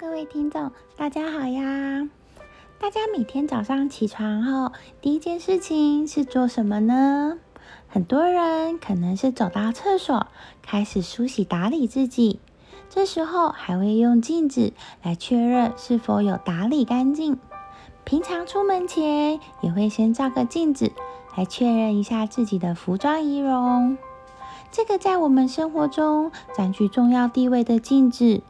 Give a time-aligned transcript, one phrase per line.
[0.00, 2.08] 各位听众，大家好呀！
[2.78, 7.36] 大家每天早上起床后，第一件事情是做什么呢？
[7.86, 10.28] 很多人可能是走到厕所，
[10.62, 12.40] 开始梳洗打理自己，
[12.88, 14.72] 这时候还会用镜子
[15.02, 17.38] 来确认是否有打理干净。
[18.04, 20.92] 平常出门前也会先照个镜子，
[21.36, 23.98] 来确认一下自己的服装仪容。
[24.72, 28.40] 这个在我们生活中占据重要地位的镜子。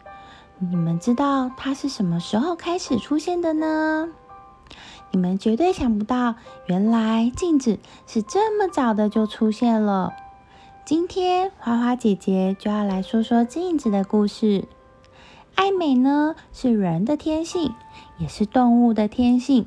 [0.63, 4.11] 你们知道它是什么时候开始出现的呢？
[5.11, 6.35] 你们绝对想不到，
[6.67, 10.13] 原来镜子是这么早的就出现了。
[10.85, 14.69] 今天花花姐姐就要来说说镜子的故事。
[15.55, 17.75] 爱美呢，是人的天性，
[18.19, 19.65] 也是动物的天性。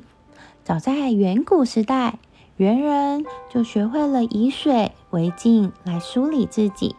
[0.62, 2.20] 早在远古时代，
[2.56, 6.94] 猿人就学会了以水为镜来梳理自己，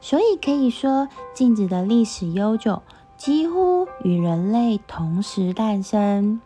[0.00, 2.80] 所以可以说镜子的历史悠久。
[3.16, 6.40] 几乎与人类同时诞生。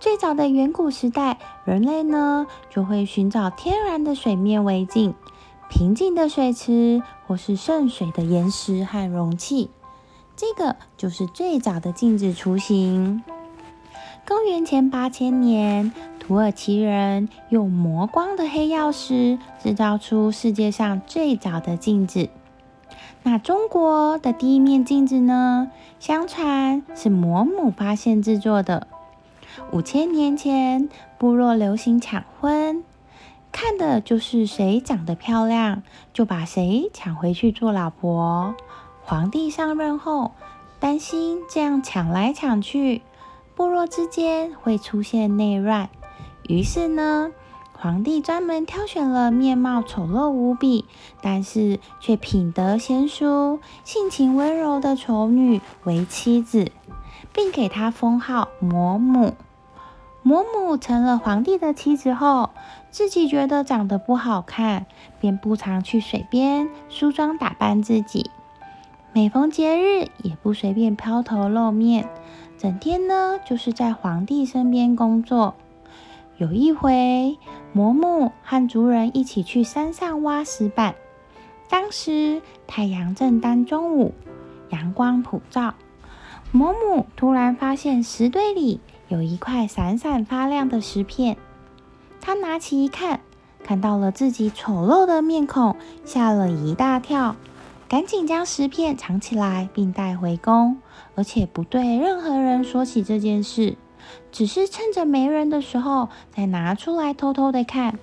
[0.00, 5.14] 最早的远古时代，人类呢就会寻找天然的水面为镜，
[5.70, 9.70] 平静的水池或是渗水的岩石和容器，
[10.34, 13.22] 这个就是最早的镜子雏形。
[14.26, 22.28] 公元前八千年，土耳其人用磨光的黑曜石制造出世界上最早的镜子。
[23.24, 25.70] 那中国的第一面镜子呢？
[26.00, 28.88] 相传是嫫母发现制作的。
[29.70, 32.82] 五千年前，部落流行抢婚，
[33.52, 38.56] 看的就是谁长得漂亮，就把谁抢回去做老婆。
[39.02, 40.32] 皇帝上任后，
[40.80, 43.02] 担心这样抢来抢去，
[43.54, 45.88] 部落之间会出现内乱，
[46.48, 47.30] 于是呢。
[47.82, 50.84] 皇帝专门挑选了面貌丑陋无比，
[51.20, 56.70] 但是却品德贤淑、性情温柔的丑女为妻子，
[57.32, 59.34] 并给她封号魔母。
[60.22, 62.50] 魔母成了皇帝的妻子后，
[62.92, 64.86] 自己觉得长得不好看，
[65.18, 68.30] 便不常去水边梳妆打扮自己，
[69.12, 72.08] 每逢节日也不随便抛头露面，
[72.56, 75.56] 整天呢就是在皇帝身边工作。
[76.42, 77.38] 有一回，
[77.72, 80.96] 嫫母和族人一起去山上挖石板。
[81.70, 84.12] 当时太阳正当中午，
[84.70, 85.74] 阳光普照。
[86.50, 91.36] 嫫母突然发现石堆里有一块闪闪发亮的石片，
[92.20, 93.20] 她拿起一看，
[93.62, 97.36] 看到了自己丑陋的面孔，吓了一大跳，
[97.88, 100.78] 赶紧将石片藏起来，并带回宫，
[101.14, 103.76] 而且不对任何人说起这件事。
[104.32, 107.98] 只是趁着没人的时候，再拿出来偷偷的看。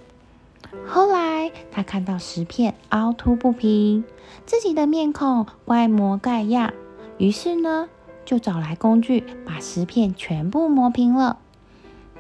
[0.85, 4.03] 后来他看到石片凹凸不平，
[4.45, 6.71] 自己的面孔怪模怪样，
[7.17, 7.89] 于是呢，
[8.23, 11.39] 就找来工具把石片全部磨平了。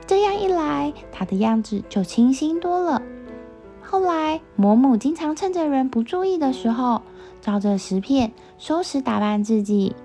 [0.07, 3.03] 这样一来，他的样子就清新多了。
[3.83, 7.03] 后来，嫫母经常趁着人不注意的时候，
[7.41, 9.95] 照着石片收拾打扮自己。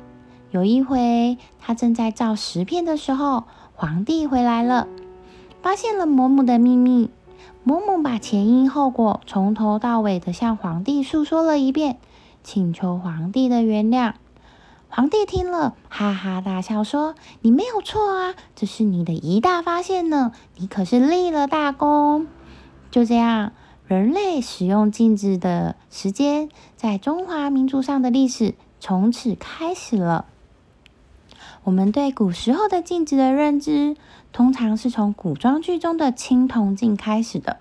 [0.50, 3.44] 有一回，他正在照石片的时候。
[3.76, 4.86] 皇帝回来了，
[5.60, 7.10] 发现了嫫母的秘密。
[7.64, 11.98] 嫫母把前因后果从头到尾的向皇帝诉说了一遍，
[12.44, 14.12] 请求皇帝的原谅。
[14.88, 22.28] 皇帝听了，哈哈大笑说：“你没有错啊，这是你的一大发现呢，你可是立了大功。”
[22.92, 23.50] 就这样，
[23.88, 30.26] 人类使用镜子的时间，在中华民族上的历史从此开始了。
[31.64, 33.97] 我们对古时候的镜子的认知，
[34.32, 37.56] 通常是从古装剧中的青铜镜开始的。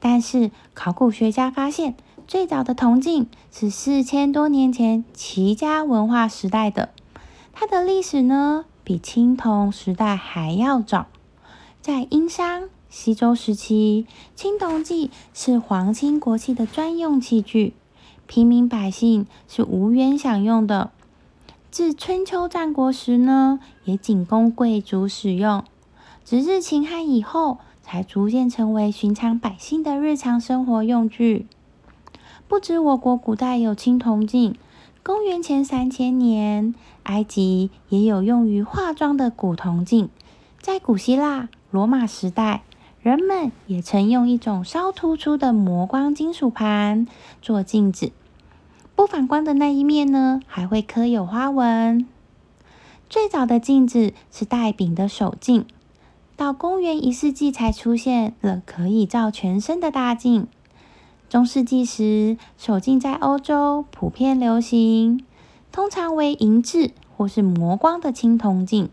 [0.00, 1.94] 但是，考古学家发现，
[2.26, 6.88] 最早的铜镜是四千多年前齐家文化时代的。
[7.52, 11.06] 它的历史呢，比青铜时代还要早。
[11.82, 17.74] 在殷商、西周时期，青铜器是皇亲国戚的专用器具，
[18.26, 20.90] 平民百姓是无缘享用的。
[21.76, 25.60] 自春秋战国时呢，也仅供贵族使用；
[26.24, 31.46] 直至秦汉以后，才逐渐成为寻常百姓的日常生活用具。
[32.48, 34.56] 不止我国古代有青铜镜，
[35.02, 40.08] 公元前三千年，埃及也有用于化妆的古铜镜。
[40.58, 42.62] 在古希腊、罗马时代，
[43.02, 47.06] 人们也曾用一种稍突出的磨光金属盘
[47.42, 48.12] 做镜子。
[48.96, 52.08] 不反光的那一面呢，还会刻有花纹。
[53.10, 55.66] 最早的镜子是带柄的手镜，
[56.34, 60.48] 到公元一世纪才出现了可以照全身的大镜。
[61.28, 65.22] 中世纪时，手镜在欧洲普遍流行，
[65.70, 68.88] 通常为银质或是磨光的青铜镜。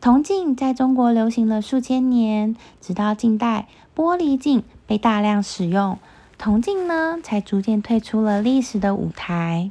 [0.00, 3.66] 铜镜在中国流行了数千年，直到近代，
[3.96, 5.98] 玻璃镜被大量使用，
[6.38, 9.70] 铜镜呢才逐渐退出了历史的舞台。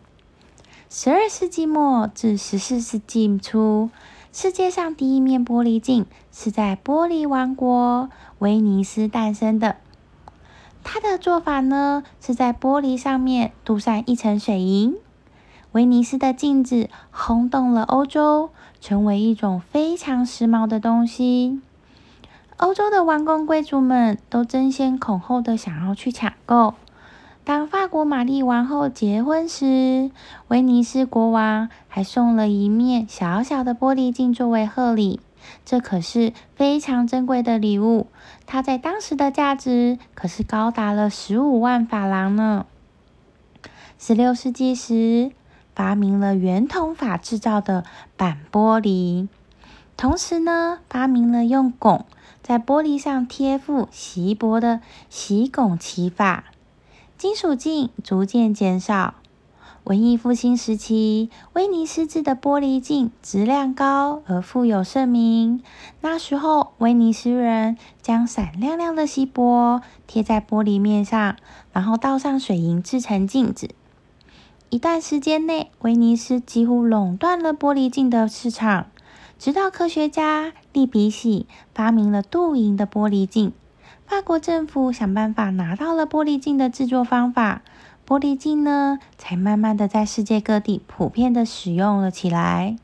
[0.90, 3.90] 十二世纪末至十四世纪初，
[4.32, 8.10] 世界上第一面玻璃镜是在玻璃王国
[8.40, 9.78] 威尼斯诞生的。
[10.84, 14.96] 它的做法呢，是在玻璃上面镀上一层水银。
[15.72, 21.60] 威尼斯的镜子轰动了欧洲，成为一种非常时髦的东西。
[22.58, 26.74] 欧洲的王公贵族们都争先恐后的想要去抢购。
[27.44, 30.10] 当法国玛丽王后结婚时，
[30.48, 35.20] 威尼斯国王还送了一面小小的玻璃镜作为贺礼。
[35.66, 38.08] 这可是非常珍贵的礼物，
[38.46, 42.66] 它在当时的价值可是高达了十五万法郎呢。
[44.00, 45.32] 十六世纪时，
[45.76, 47.84] 发明了圆筒法制造的
[48.16, 49.28] 板玻璃，
[49.98, 52.06] 同时呢，发明了用汞
[52.48, 56.44] 在玻璃上贴附锡箔的锡汞漆法。
[57.18, 59.16] 金属镜逐渐减少。
[59.86, 65.64] 文艺复兴时期，威尼斯制的玻璃镜质量高而富有盛名。
[66.02, 71.38] 那时候，威尼斯人将闪亮亮的锡箔贴在玻璃面上，
[71.74, 73.72] 然后倒上水银制成镜子。
[74.70, 78.86] 一段时间内，威尼斯几乎垄断了玻璃镜的市场，
[79.38, 83.54] 直到科学家利比喜发明了镀银的玻璃镜。
[84.08, 87.62] 法国政府想办法拿到了玻璃镜的制作方法，
[88.08, 92.78] 玻璃镜呢才慢慢的在世界各地普遍的使用了起来。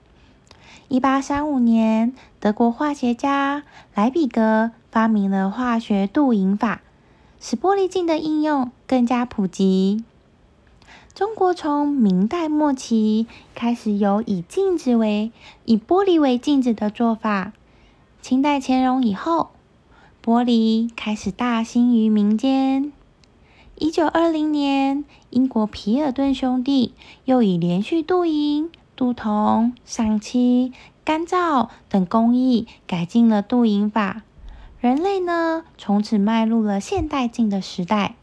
[0.88, 3.63] 一八三五年，德国化学家
[3.95, 6.81] 莱比格发明了化学镀银法，
[7.39, 10.03] 使玻璃镜的应用更加普及。
[11.13, 15.34] 中国从明代末期开始有以镜子为
[15.66, 17.52] 以玻璃为镜子的做法，
[18.22, 19.50] 清代乾隆以后。
[20.24, 22.94] 玻璃开始大兴于民间。
[23.75, 26.94] 一九二零年，英国皮尔顿兄弟
[27.25, 30.72] 又以连续镀银、镀铜、上漆、
[31.04, 34.22] 干燥等工艺改进了镀银法。
[34.80, 38.16] 人类呢，从此迈入了现代镜的时代。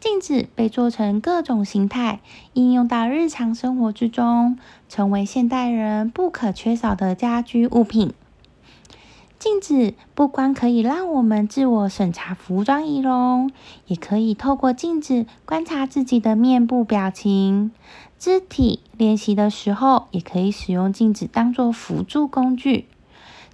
[0.00, 2.20] 镜子被做成各种形态，
[2.54, 4.58] 应用到日常生活之中，
[4.88, 8.14] 成为现代人不可缺少的家居物品。
[9.38, 13.50] 镜子不光可以让我们自我审查服装仪容，
[13.86, 17.70] 也可以透过镜子观察自己的面部表情。
[18.18, 22.86] 肢体练习的时候，也可以使用镜子当做辅助工具。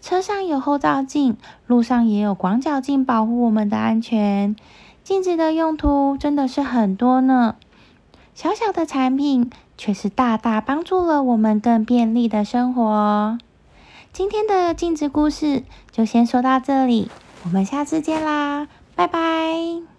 [0.00, 4.54] 车上有后照镜，路上也有广角镜保护我们的安全。
[5.06, 7.54] 镜子的用途真的是很多呢，
[8.34, 13.38] 小小的产品却是大大帮助了我们更便利的生活。
[14.12, 15.62] 今天的镜子故事
[15.92, 17.08] 就先说到这里，
[17.44, 18.66] 我们下次见啦，
[18.96, 19.95] 拜拜。